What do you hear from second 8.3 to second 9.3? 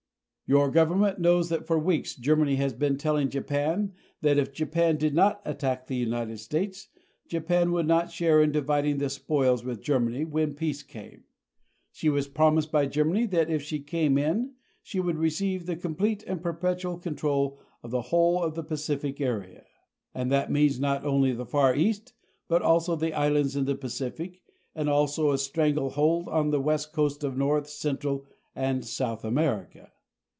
in dividing the